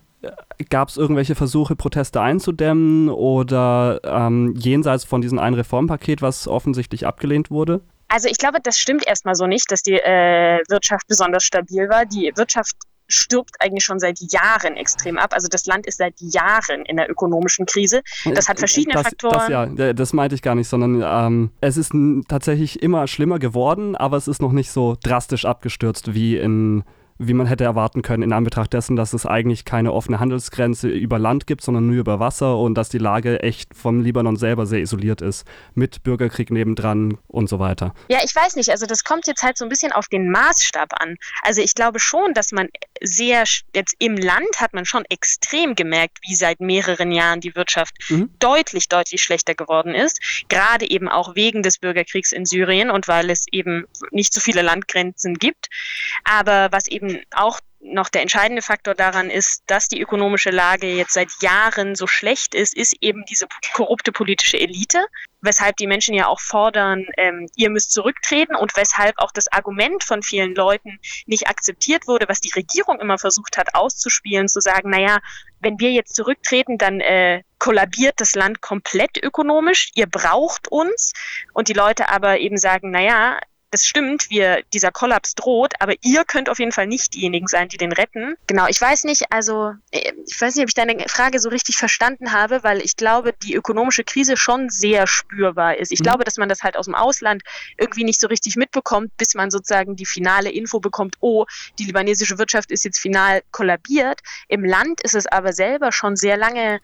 Gab 0.71 0.89
es 0.89 0.97
irgendwelche 0.97 1.35
Versuche, 1.35 1.75
Proteste 1.75 2.21
einzudämmen 2.21 3.09
oder 3.09 4.01
ähm, 4.05 4.55
jenseits 4.57 5.05
von 5.05 5.21
diesem 5.21 5.41
einen 5.41 5.57
Reformpaket, 5.57 6.23
was 6.23 6.47
offensichtlich 6.47 7.07
abgelehnt 7.07 7.51
wurde? 7.51 7.81
Also 8.09 8.29
ich 8.29 8.39
glaube, 8.39 8.59
das 8.63 8.79
stimmt 8.79 9.07
erstmal 9.07 9.35
so 9.35 9.47
nicht, 9.47 9.73
dass 9.73 9.83
die 9.83 9.95
äh, 9.95 10.61
Wirtschaft 10.69 11.09
besonders 11.09 11.43
stabil 11.45 11.89
war. 11.89 12.05
Die 12.05 12.31
Wirtschaft 12.37 12.77
stirbt 13.13 13.57
eigentlich 13.61 13.85
schon 13.85 13.99
seit 13.99 14.19
Jahren 14.33 14.77
extrem 14.77 15.19
ab. 15.19 15.33
Also 15.35 15.49
das 15.49 15.67
Land 15.67 15.87
ist 15.87 15.99
seit 15.99 16.15
Jahren 16.21 16.85
in 16.87 16.97
der 16.97 17.11
ökonomischen 17.11 17.67
Krise. 17.67 18.03
Das 18.35 18.49
hat 18.49 18.59
verschiedene 18.59 18.95
das, 18.95 19.03
Faktoren. 19.03 19.51
Das, 19.51 19.79
ja, 19.79 19.93
das 19.93 20.13
meinte 20.13 20.35
ich 20.35 20.43
gar 20.43 20.55
nicht, 20.55 20.69
sondern 20.69 21.03
ähm, 21.05 21.51
es 21.61 21.77
ist 21.77 21.93
tatsächlich 22.29 22.83
immer 22.83 23.07
schlimmer 23.07 23.39
geworden, 23.39 23.97
aber 23.97 24.17
es 24.17 24.29
ist 24.29 24.41
noch 24.41 24.53
nicht 24.53 24.71
so 24.71 24.97
drastisch 25.03 25.45
abgestürzt 25.45 26.15
wie 26.15 26.37
in 26.37 26.85
wie 27.19 27.35
man 27.35 27.47
hätte 27.47 27.65
erwarten 27.65 28.03
können, 28.03 28.23
in 28.23 28.33
Anbetracht 28.33 28.73
dessen, 28.73 28.97
dass 28.97 29.13
es 29.13 29.27
eigentlich 29.27 29.65
keine 29.65 29.93
offene 29.93 30.21
Handelsgrenze 30.21 30.89
über 30.89 31.19
Land 31.19 31.47
gibt, 31.47 31.63
sondern 31.63 31.87
nur 31.87 31.97
über 31.97 32.21
Wasser 32.21 32.59
und 32.59 32.75
dass 32.75 32.89
die 32.89 32.99
Lage 32.99 33.41
echt 33.43 33.75
vom 33.75 34.01
Libanon 34.01 34.37
selber 34.37 34.67
sehr 34.67 34.81
isoliert 34.81 35.21
ist, 35.21 35.47
mit 35.75 36.03
Bürgerkrieg 36.03 36.51
nebendran 36.51 37.19
und 37.29 37.49
so 37.49 37.59
weiter. 37.59 37.95
Ja, 38.09 38.19
ich 38.25 38.35
weiß 38.35 38.57
nicht, 38.57 38.71
also 38.71 38.87
das 38.87 39.05
kommt 39.05 39.27
jetzt 39.27 39.43
halt 39.43 39.57
so 39.57 39.65
ein 39.65 39.69
bisschen 39.69 39.93
auf 39.93 40.09
den 40.09 40.31
Maßstab 40.31 40.91
an. 41.01 41.17
Also 41.43 41.61
ich 41.61 41.75
glaube 41.75 42.01
schon, 42.01 42.35
dass 42.35 42.53
man 42.53 42.69
sehr, 43.03 43.45
jetzt 43.75 43.95
im 43.99 44.17
Land 44.17 44.61
hat 44.61 44.75
man 44.75 44.85
schon 44.85 45.05
extrem 45.09 45.75
gemerkt, 45.75 46.19
wie 46.27 46.35
seit 46.35 46.61
mehreren 46.61 47.13
Jahren 47.13 47.41
die 47.41 47.55
Wirtschaft 47.55 47.95
mhm. 48.09 48.31
deutlich, 48.39 48.89
deutlich 48.89 49.23
schlechter 49.23 49.55
geworden 49.55 49.95
ist, 49.95 50.21
gerade 50.49 50.89
eben 50.89 51.09
auch 51.09 51.35
wegen 51.35 51.63
des 51.63 51.79
Bürgerkriegs 51.79 52.33
in 52.33 52.47
Syrien 52.47 52.91
und 52.91 53.09
weil 53.09 53.31
es 53.31 53.47
eben 53.51 53.85
nicht 54.11 54.33
so 54.33 54.41
viele 54.41 54.63
Landgrenzen 54.63 55.35
gibt. 55.35 55.69
Aber 56.25 56.69
was 56.71 56.87
eben 56.87 57.02
auch 57.35 57.61
noch 57.83 58.09
der 58.09 58.23
entscheidende 58.23 58.63
Faktor 58.63 58.95
daran 58.95 59.29
ist, 59.29 59.65
dass 59.67 59.89
die 59.89 60.01
ökonomische 60.01 60.51
Lage 60.51 60.87
jetzt 60.87 61.15
seit 61.15 61.31
Jahren 61.41 61.95
so 61.97 62.07
schlecht 62.07 62.55
ist, 62.55 62.77
ist 62.77 62.95
eben 63.01 63.25
diese 63.25 63.47
korrupte 63.75 64.13
politische 64.13 64.59
Elite, 64.59 65.05
weshalb 65.41 65.77
die 65.77 65.89
Menschen 65.89 66.15
ja 66.15 66.29
auch 66.29 66.41
fordern, 66.41 67.07
ähm, 67.17 67.49
ihr 67.57 67.71
müsst 67.71 67.93
zurücktreten 67.93 68.55
und 68.55 68.77
weshalb 68.77 69.19
auch 69.19 69.33
das 69.33 69.51
Argument 69.51 70.05
von 70.05 70.23
vielen 70.23 70.55
Leuten 70.55 71.01
nicht 71.27 71.49
akzeptiert 71.49 72.07
wurde, 72.07 72.29
was 72.29 72.41
die 72.41 72.53
Regierung 72.55 73.01
immer 73.01 73.19
versucht 73.19 73.59
hat 73.59 73.75
auszuspielen, 73.75 74.49
zu 74.49 74.61
sagen, 74.61 74.91
naja, 74.91 75.19
wenn 75.61 75.81
wir 75.81 75.91
jetzt 75.91 76.15
zurücktreten, 76.15 76.79
dann 76.79 77.01
äh, 77.01 77.43
kollabiert 77.59 78.15
das 78.21 78.35
Land 78.35 78.61
komplett 78.61 79.23
ökonomisch, 79.23 79.91
ihr 79.95 80.07
braucht 80.07 80.69
uns. 80.69 81.13
Und 81.53 81.69
die 81.69 81.75
Leute 81.75 82.09
aber 82.09 82.39
eben 82.39 82.57
sagen, 82.57 82.91
naja, 82.91 83.39
das 83.73 83.87
stimmt, 83.87 84.29
wir, 84.29 84.63
dieser 84.75 84.93
Kollaps 84.93 85.35
droht, 85.35 85.73
aber 85.81 85.95
ihr 86.03 86.25
könnt 86.25 86.51
auf 86.51 86.59
jeden 86.59 86.73
Fall 86.73 86.87
nicht 86.87 87.15
diejenigen 87.15 87.47
sein, 87.49 87.69
die 87.69 87.79
den 87.79 87.93
retten. 87.93 88.37
Genau, 88.47 88.67
ich 88.69 88.79
weiß 88.79 89.05
nicht, 89.05 89.33
also 89.33 89.73
äh, 89.91 90.13
ich 90.27 90.39
weiß 90.39 90.55
nicht, 90.55 90.63
ob 90.63 90.69
ich 90.69 90.75
deine 90.75 91.09
Frage 91.09 91.39
so 91.39 91.49
richtig 91.49 91.79
verstanden 91.79 92.33
habe, 92.33 92.63
weil 92.63 92.83
ich 92.83 92.97
glaube, 92.97 93.33
die 93.43 93.55
ökonomische 93.55 94.05
Krise 94.05 94.37
schon 94.37 94.69
sehr 94.69 95.07
spürbar 95.07 95.79
ist. 95.79 95.91
Ich 95.91 96.01
mhm. 96.01 96.05
glaube, 96.05 96.25
dass 96.25 96.37
man 96.37 96.51
das 96.51 96.63
halt 96.63 96.77
aus 96.77 96.85
dem 96.85 96.95
Ausland 96.95 97.43
irgendwie 97.79 98.05
nicht 98.05 98.21
so 98.21 98.27
richtig 98.27 98.57
mitbekommt, 98.57 99.17
bis 99.17 99.35
man 99.35 99.51
sozusagen 99.51 99.97
die 99.97 100.07
finale 100.07 100.51
Info 100.51 100.79
bekommt, 100.79 101.17
oh, 101.21 101.47
die 101.79 101.85
libanesische 101.85 102.37
Wirtschaft 102.37 102.71
ist 102.71 102.85
jetzt 102.85 102.99
final 102.99 103.43
kollabiert. 103.53 104.21
Im 104.49 104.67
Land 104.67 105.01
ist 105.03 105.15
es 105.15 105.27
aber 105.27 105.55
selber 105.55 105.93
schon 105.93 106.15
sehr 106.17 106.37
lange 106.37 106.81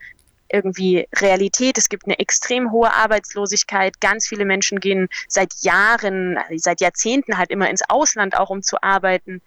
irgendwie 0.50 1.08
Realität. 1.16 1.78
Es 1.78 1.88
gibt 1.88 2.06
eine 2.06 2.18
extrem 2.18 2.72
hohe 2.72 2.92
Arbeitslosigkeit. 2.92 4.00
Ganz 4.00 4.26
viele 4.26 4.44
Menschen 4.44 4.80
gehen 4.80 5.08
seit 5.28 5.52
Jahren, 5.60 6.38
seit 6.56 6.80
Jahrzehnten 6.80 7.38
halt 7.38 7.50
immer 7.50 7.68
ins 7.70 7.82
Ausland 7.88 8.36
auch, 8.36 8.50
um 8.50 8.62
zu 8.62 8.82
arbeiten. 8.82 9.42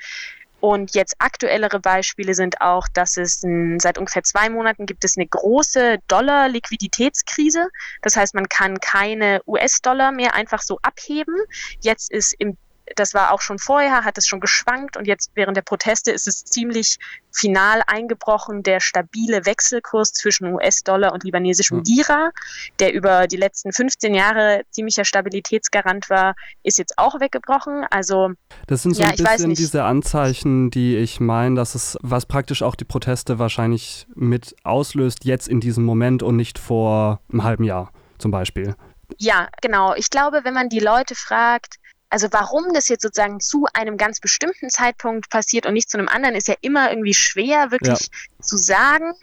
Und 0.62 0.94
jetzt 0.94 1.16
aktuellere 1.18 1.80
Beispiele 1.80 2.36
sind 2.36 2.62
auch, 2.62 2.88
dass 2.88 3.18
es 3.18 3.42
ein, 3.44 3.80
seit 3.80 3.98
ungefähr 3.98 4.24
zwei 4.24 4.48
Monaten 4.48 4.86
gibt 4.86 5.04
es 5.04 5.18
eine 5.18 5.26
große 5.26 5.98
Dollar-Liquiditätskrise. 6.08 7.68
Das 8.04 8.16
heißt, 8.16 8.36
man 8.36 8.48
kann 8.48 8.80
keine 8.80 9.42
US-Dollar 9.48 10.12
mehr 10.12 10.36
einfach 10.36 10.62
so 10.62 10.78
abheben. 10.84 11.36
Jetzt 11.82 12.12
ist 12.12 12.36
im 12.38 12.58
das 12.96 13.14
war 13.14 13.32
auch 13.32 13.42
schon 13.42 13.60
vorher, 13.60 14.04
hat 14.04 14.18
es 14.18 14.28
schon 14.28 14.40
geschwankt 14.40 14.98
und 14.98 15.06
jetzt 15.06 15.32
während 15.36 15.58
der 15.58 15.62
Proteste 15.62 16.12
ist 16.12 16.28
es 16.28 16.44
ziemlich 16.44 16.98
final 17.32 17.82
eingebrochen. 17.88 18.64
Der 18.64 18.80
stabile 18.80 19.46
Wechselkurs 19.46 20.14
zwischen 20.14 20.54
US-Dollar 20.54 21.14
und 21.14 21.24
libanesischem 21.24 21.84
Dira, 21.84 22.32
der 22.80 22.94
über 22.94 23.28
die 23.28 23.38
letzten 23.38 23.72
15 23.72 24.14
Jahre 24.14 24.64
ziemlicher 24.70 25.06
Stabilitätsgarant 25.06 26.10
war, 26.10 26.36
ist 26.64 26.78
jetzt 26.78 26.98
auch 26.98 27.20
weggebrochen. 27.20 27.86
Also 27.90 28.32
das 28.68 28.84
sind 28.84 28.96
so 28.96 29.04
ja, 29.04 29.10
ein 29.10 29.16
bisschen 29.16 29.54
diese 29.54 29.84
Anzeichen, 29.84 30.72
die 30.72 30.98
ich 30.98 31.20
meine, 31.20 31.56
dass 31.56 31.76
es, 31.76 31.98
was 32.02 32.26
praktisch 32.26 32.64
auch 32.64 32.76
die 32.76 32.86
Proteste 32.86 33.40
wahrscheinlich 33.40 34.08
mit 34.16 34.56
auslöst, 34.64 35.26
jetzt 35.26 35.48
in 35.48 35.60
diesem 35.60 35.86
Moment 35.86 36.24
und 36.24 36.36
nicht 36.36 36.60
vor 36.60 37.22
einem 37.32 37.44
halben 37.44 37.64
Jahr 37.64 37.92
zum 38.18 38.32
Beispiel. 38.32 38.76
Ja, 39.18 39.48
genau. 39.62 39.94
Ich 39.96 40.10
glaube, 40.10 40.42
wenn 40.44 40.54
man 40.54 40.70
die 40.70 40.80
Leute 40.80 41.16
fragt, 41.16 41.76
also 42.12 42.28
warum 42.32 42.74
das 42.74 42.90
jetzt 42.90 43.04
sozusagen 43.04 43.40
zu 43.40 43.66
einem 43.74 43.98
ganz 43.98 44.20
bestimmten 44.20 44.70
Zeitpunkt 44.70 45.30
passiert 45.30 45.66
und 45.66 45.74
nicht 45.74 45.90
zu 45.90 45.98
einem 45.98 46.10
anderen, 46.10 46.36
ist 46.36 46.50
ja 46.50 46.56
immer 46.62 46.92
irgendwie 46.92 47.14
schwer 47.14 47.72
wirklich 47.72 48.10
ja. 48.12 48.42
zu 48.44 48.58
sagen. 48.58 49.14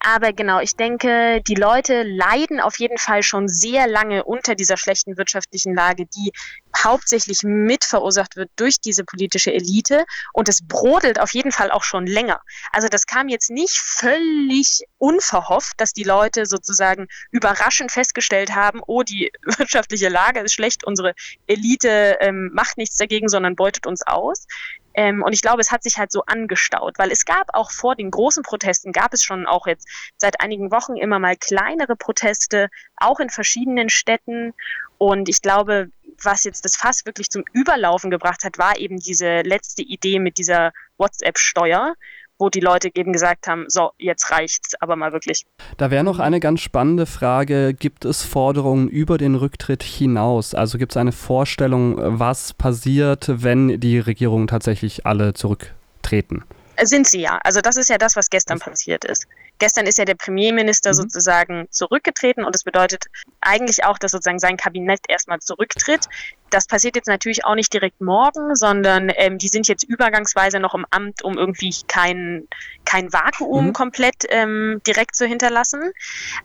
Aber 0.00 0.32
genau, 0.32 0.58
ich 0.58 0.74
denke, 0.74 1.42
die 1.46 1.54
Leute 1.54 2.02
leiden 2.02 2.58
auf 2.58 2.78
jeden 2.78 2.98
Fall 2.98 3.22
schon 3.22 3.48
sehr 3.48 3.86
lange 3.86 4.24
unter 4.24 4.54
dieser 4.54 4.76
schlechten 4.76 5.16
wirtschaftlichen 5.16 5.74
Lage, 5.74 6.06
die 6.06 6.32
hauptsächlich 6.76 7.42
mit 7.42 7.84
verursacht 7.84 8.36
wird 8.36 8.50
durch 8.56 8.80
diese 8.80 9.04
politische 9.04 9.52
Elite. 9.52 10.04
Und 10.32 10.48
es 10.48 10.66
brodelt 10.66 11.20
auf 11.20 11.32
jeden 11.34 11.52
Fall 11.52 11.70
auch 11.70 11.82
schon 11.82 12.06
länger. 12.06 12.40
Also 12.72 12.88
das 12.88 13.06
kam 13.06 13.28
jetzt 13.28 13.50
nicht 13.50 13.78
völlig 13.78 14.82
unverhofft, 14.98 15.74
dass 15.78 15.92
die 15.92 16.04
Leute 16.04 16.46
sozusagen 16.46 17.08
überraschend 17.30 17.92
festgestellt 17.92 18.54
haben, 18.54 18.80
oh, 18.86 19.02
die 19.02 19.32
wirtschaftliche 19.58 20.08
Lage 20.08 20.40
ist 20.40 20.54
schlecht, 20.54 20.84
unsere 20.84 21.14
Elite 21.46 22.18
ähm, 22.20 22.50
macht 22.52 22.78
nichts 22.78 22.96
dagegen, 22.96 23.28
sondern 23.28 23.56
beutet 23.56 23.86
uns 23.86 24.02
aus. 24.06 24.46
Ähm, 24.94 25.22
und 25.22 25.32
ich 25.32 25.42
glaube, 25.42 25.60
es 25.60 25.70
hat 25.70 25.82
sich 25.82 25.98
halt 25.98 26.12
so 26.12 26.22
angestaut, 26.26 26.98
weil 26.98 27.10
es 27.10 27.24
gab 27.24 27.54
auch 27.54 27.70
vor 27.70 27.96
den 27.96 28.10
großen 28.10 28.42
Protesten, 28.42 28.92
gab 28.92 29.14
es 29.14 29.22
schon 29.22 29.46
auch 29.46 29.66
jetzt 29.66 29.88
seit 30.16 30.40
einigen 30.40 30.70
Wochen 30.70 30.96
immer 30.96 31.18
mal 31.18 31.36
kleinere 31.36 31.96
Proteste, 31.96 32.68
auch 32.96 33.20
in 33.20 33.30
verschiedenen 33.30 33.88
Städten. 33.88 34.52
Und 34.98 35.28
ich 35.28 35.42
glaube, 35.42 35.90
was 36.24 36.44
jetzt 36.44 36.64
das 36.64 36.76
Fass 36.76 37.04
wirklich 37.04 37.28
zum 37.28 37.44
Überlaufen 37.52 38.10
gebracht 38.10 38.44
hat, 38.44 38.58
war 38.58 38.78
eben 38.78 38.98
diese 38.98 39.42
letzte 39.42 39.82
Idee 39.82 40.18
mit 40.18 40.38
dieser 40.38 40.72
WhatsApp-Steuer, 40.98 41.94
wo 42.38 42.48
die 42.48 42.60
Leute 42.60 42.90
eben 42.94 43.12
gesagt 43.12 43.46
haben, 43.46 43.66
so, 43.68 43.92
jetzt 43.98 44.30
reicht's 44.30 44.74
aber 44.80 44.96
mal 44.96 45.12
wirklich. 45.12 45.46
Da 45.76 45.90
wäre 45.90 46.02
noch 46.02 46.18
eine 46.18 46.40
ganz 46.40 46.60
spannende 46.60 47.06
Frage, 47.06 47.72
gibt 47.72 48.04
es 48.04 48.22
Forderungen 48.22 48.88
über 48.88 49.16
den 49.16 49.34
Rücktritt 49.36 49.82
hinaus? 49.82 50.54
Also 50.54 50.78
gibt 50.78 50.92
es 50.92 50.96
eine 50.96 51.12
Vorstellung, 51.12 51.96
was 52.18 52.52
passiert, 52.52 53.26
wenn 53.28 53.80
die 53.80 53.98
Regierungen 53.98 54.48
tatsächlich 54.48 55.06
alle 55.06 55.34
zurücktreten? 55.34 56.44
Sind 56.84 57.06
sie 57.06 57.20
ja. 57.20 57.38
Also 57.44 57.60
das 57.60 57.76
ist 57.76 57.88
ja 57.88 57.98
das, 57.98 58.16
was 58.16 58.30
gestern 58.30 58.58
passiert 58.58 59.04
ist. 59.04 59.26
Gestern 59.58 59.86
ist 59.86 59.98
ja 59.98 60.04
der 60.04 60.14
Premierminister 60.14 60.90
mhm. 60.90 60.94
sozusagen 60.94 61.66
zurückgetreten 61.70 62.44
und 62.44 62.54
das 62.54 62.64
bedeutet 62.64 63.06
eigentlich 63.40 63.84
auch, 63.84 63.98
dass 63.98 64.12
sozusagen 64.12 64.38
sein 64.38 64.56
Kabinett 64.56 65.00
erstmal 65.08 65.38
zurücktritt. 65.40 66.08
Das 66.52 66.66
passiert 66.66 66.96
jetzt 66.96 67.08
natürlich 67.08 67.46
auch 67.46 67.54
nicht 67.54 67.72
direkt 67.72 68.02
morgen, 68.02 68.54
sondern 68.54 69.10
ähm, 69.16 69.38
die 69.38 69.48
sind 69.48 69.68
jetzt 69.68 69.84
übergangsweise 69.84 70.60
noch 70.60 70.74
im 70.74 70.84
Amt, 70.90 71.24
um 71.24 71.38
irgendwie 71.38 71.74
kein, 71.88 72.46
kein 72.84 73.10
Vakuum 73.10 73.68
mhm. 73.68 73.72
komplett 73.72 74.26
ähm, 74.28 74.82
direkt 74.86 75.16
zu 75.16 75.26
hinterlassen. 75.26 75.92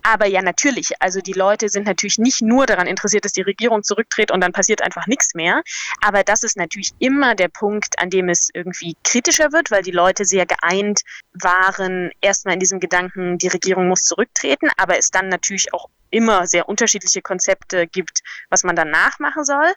Aber 0.04 0.26
ja, 0.26 0.42
natürlich, 0.42 0.94
also 1.02 1.20
die 1.20 1.34
Leute 1.34 1.68
sind 1.68 1.88
natürlich 1.88 2.20
nicht 2.20 2.42
nur 2.42 2.66
daran 2.66 2.88
interessiert, 2.88 3.26
dass 3.26 3.34
die 3.34 3.42
Regierung 3.42 3.84
zurücktritt 3.84 4.32
und 4.32 4.40
dann 4.40 4.54
passiert 4.54 4.82
einfach 4.82 5.08
nichts 5.08 5.36
mehr. 5.36 5.62
Aber 6.02 6.24
das 6.24 6.44
ist 6.44 6.56
natürlich 6.56 6.92
immer 7.00 7.36
der 7.36 7.50
Punkt, 7.50 8.00
an 8.00 8.10
dem 8.10 8.30
es 8.30 8.50
irgendwie 8.54 8.96
kritischer 9.04 9.52
wird, 9.52 9.72
weil 9.72 9.84
die 9.84 9.92
Leute 9.92 10.24
sehr 10.24 10.46
geeint 10.46 11.02
waren, 11.34 12.12
erstmal 12.22 12.54
in 12.54 12.62
diesem 12.62 12.80
Gedanken, 12.80 13.38
die 13.38 13.50
Regierung 13.50 13.90
muss 13.90 14.04
zurücktreten, 14.04 14.70
aber 14.78 14.98
es 14.98 15.12
dann 15.12 15.28
natürlich 15.28 15.74
auch 15.74 15.90
immer 16.10 16.48
sehr 16.48 16.70
unterschiedliche 16.70 17.22
Konzepte 17.22 17.88
gibt, 17.88 18.22
was 18.50 18.64
man 18.64 18.76
danach 18.76 19.20
machen 19.20 19.44
soll. 19.44 19.74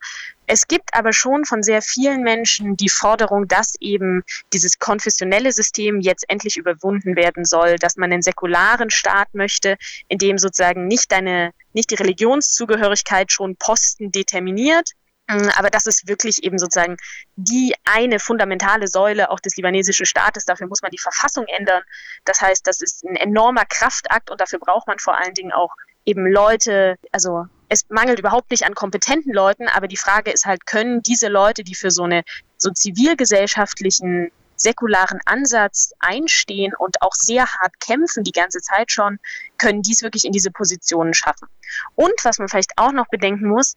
Es 0.47 0.67
gibt 0.67 0.95
aber 0.95 1.13
schon 1.13 1.45
von 1.45 1.63
sehr 1.63 1.83
vielen 1.83 2.23
Menschen 2.23 2.77
die 2.77 2.89
Forderung, 2.89 3.47
dass 3.47 3.75
eben 3.81 4.23
dieses 4.53 4.79
konfessionelle 4.79 5.53
System 5.53 6.01
jetzt 6.01 6.25
endlich 6.29 6.57
überwunden 6.57 7.17
werden 7.17 7.45
soll, 7.45 7.77
dass 7.77 7.97
man 7.97 8.13
einen 8.13 8.23
säkularen 8.23 8.91
Staat 8.91 9.35
möchte, 9.35 9.77
in 10.09 10.19
dem 10.19 10.39
sozusagen 10.39 10.87
nicht 10.87 11.13
deine, 11.13 11.53
nicht 11.73 11.91
die 11.91 11.97
Religionszugehörigkeit 11.97 13.31
schon 13.31 13.57
Posten 13.57 14.11
determiniert, 14.11 14.95
Mm, 15.31 15.49
aber 15.57 15.71
das 15.71 15.87
ist 15.87 16.09
wirklich 16.09 16.43
eben 16.43 16.59
sozusagen 16.59 16.97
die 17.37 17.75
eine 17.85 18.19
fundamentale 18.19 18.89
Säule 18.89 19.31
auch 19.31 19.39
des 19.39 19.57
libanesischen 19.57 20.07
Staates. 20.07 20.45
Dafür 20.45 20.67
muss 20.67 20.83
man 20.83 20.91
die 20.91 20.99
Verfassung 20.99 21.47
ändern. 21.47 21.83
Das 22.25 22.41
heißt, 22.41 22.67
das 22.67 22.81
ist 22.81 23.05
ein 23.05 23.15
enormer 23.17 23.65
Kraftakt 23.65 24.31
und 24.31 24.41
dafür 24.41 24.59
braucht 24.59 24.89
man 24.89 24.99
vor 24.99 25.17
allen 25.17 25.35
Dingen 25.35 25.53
auch 25.53 25.73
eben 26.05 26.31
Leute, 26.31 26.97
also 27.13 27.47
es 27.69 27.87
mangelt 27.89 28.19
überhaupt 28.19 28.51
nicht 28.51 28.65
an 28.65 28.75
kompetenten 28.75 29.33
Leuten, 29.33 29.69
aber 29.69 29.87
die 29.87 29.97
Frage 29.97 30.31
ist 30.31 30.45
halt, 30.45 30.67
können 30.67 31.03
diese 31.03 31.29
Leute, 31.29 31.63
die 31.63 31.75
für 31.75 31.91
so 31.91 32.03
eine 32.03 32.23
so 32.57 32.71
zivilgesellschaftlichen 32.71 34.33
säkularen 34.57 35.21
Ansatz 35.25 35.93
einstehen 36.01 36.75
und 36.77 37.01
auch 37.01 37.15
sehr 37.15 37.47
hart 37.47 37.81
kämpfen, 37.81 38.25
die 38.25 38.33
ganze 38.33 38.61
Zeit 38.61 38.93
schon, 38.93 39.19
können 39.57 39.83
dies 39.83 40.03
wirklich 40.03 40.25
in 40.25 40.33
diese 40.33 40.51
Positionen 40.51 41.15
schaffen. 41.15 41.49
Und 41.95 42.13
was 42.25 42.39
man 42.39 42.49
vielleicht 42.49 42.73
auch 42.77 42.93
noch 42.93 43.09
bedenken 43.09 43.49
muss, 43.49 43.75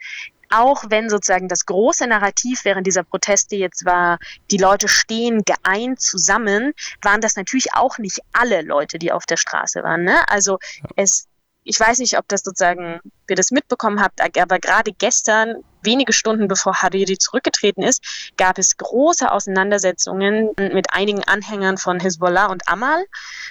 auch 0.50 0.84
wenn 0.90 1.10
sozusagen 1.10 1.48
das 1.48 1.66
große 1.66 2.06
Narrativ 2.06 2.66
während 2.66 2.86
dieser 2.86 3.04
Proteste 3.04 3.56
jetzt 3.56 3.86
war, 3.86 4.20
die 4.52 4.58
Leute 4.58 4.88
stehen 4.88 5.44
geeint 5.46 6.00
zusammen, 6.00 6.74
waren 7.02 7.22
das 7.22 7.36
natürlich 7.36 7.74
auch 7.74 7.98
nicht 7.98 8.20
alle 8.34 8.62
Leute, 8.62 9.00
die 9.00 9.12
auf 9.12 9.26
der 9.26 9.38
Straße 9.38 9.84
waren. 9.84 10.04
Ne? 10.04 10.28
Also 10.30 10.60
es, 10.96 11.28
ich 11.64 11.80
weiß 11.80 12.00
nicht, 12.00 12.18
ob 12.18 12.28
das 12.28 12.42
sozusagen, 12.42 13.00
ihr 13.30 13.36
das 13.36 13.52
mitbekommen 13.52 14.02
habt, 14.02 14.22
aber 14.22 14.60
gerade 14.60 14.92
gestern, 14.92 15.56
wenige 15.82 16.14
Stunden 16.14 16.48
bevor 16.48 16.82
Hariri 16.82 17.18
zurückgetreten 17.18 17.84
ist, 17.84 18.32
gab 18.38 18.58
es 18.58 18.78
große 18.78 19.30
Auseinandersetzungen 19.32 20.52
mit 20.58 20.94
einigen 20.94 21.24
Anhängern 21.24 21.78
von 21.78 22.00
Hezbollah 22.00 22.48
und 22.48 22.68
Amal, 22.68 23.06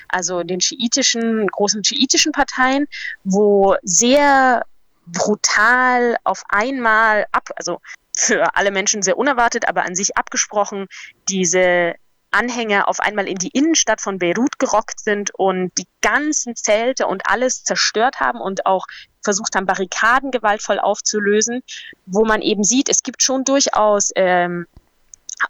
also 0.08 0.42
den 0.42 0.60
schiitischen, 0.60 1.46
großen 1.46 1.84
schiitischen 1.84 2.32
Parteien, 2.32 2.86
wo 3.24 3.76
sehr 3.82 4.64
brutal 5.06 6.16
auf 6.24 6.44
einmal 6.48 7.26
ab, 7.32 7.50
also 7.56 7.80
für 8.16 8.54
alle 8.54 8.70
Menschen 8.70 9.02
sehr 9.02 9.18
unerwartet, 9.18 9.68
aber 9.68 9.84
an 9.84 9.94
sich 9.94 10.16
abgesprochen, 10.16 10.86
diese 11.28 11.94
Anhänger 12.32 12.88
auf 12.88 13.00
einmal 13.00 13.28
in 13.28 13.36
die 13.36 13.50
Innenstadt 13.50 14.00
von 14.00 14.18
Beirut 14.18 14.58
gerockt 14.58 15.00
sind 15.00 15.30
und 15.34 15.72
die 15.78 15.86
ganzen 16.00 16.56
Zelte 16.56 17.06
und 17.06 17.26
alles 17.26 17.64
zerstört 17.64 18.20
haben 18.20 18.40
und 18.40 18.66
auch 18.66 18.86
versucht 19.22 19.54
haben, 19.54 19.66
Barrikaden 19.66 20.30
gewaltvoll 20.30 20.78
aufzulösen, 20.78 21.62
wo 22.06 22.24
man 22.24 22.42
eben 22.42 22.64
sieht, 22.64 22.88
es 22.88 23.02
gibt 23.02 23.22
schon 23.22 23.44
durchaus 23.44 24.10
ähm, 24.16 24.66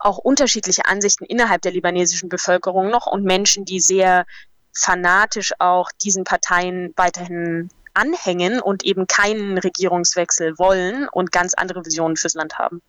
auch 0.01 0.19
unterschiedliche 0.19 0.87
Ansichten 0.87 1.25
innerhalb 1.25 1.63
der 1.63 1.73
libanesischen 1.73 2.29
Bevölkerung 2.29 2.91
noch 2.91 3.07
und 3.07 3.25
Menschen, 3.25 3.65
die 3.65 3.81
sehr 3.81 4.27
fanatisch 4.75 5.53
auch 5.59 5.91
diesen 6.03 6.25
Parteien 6.25 6.93
weiterhin 6.97 7.71
anhängen 7.95 8.61
und 8.61 8.85
eben 8.85 9.07
keinen 9.07 9.59
Regierungswechsel 9.59 10.59
wollen 10.59 11.09
und 11.09 11.31
ganz 11.31 11.55
andere 11.55 11.85
Visionen 11.85 12.17
fürs 12.17 12.35
Land 12.35 12.59
haben. 12.59 12.81